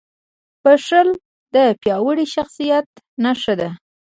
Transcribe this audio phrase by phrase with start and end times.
[0.63, 1.09] •بښل
[1.53, 2.87] د پیاوړي شخصیت
[3.23, 3.69] نښه ده.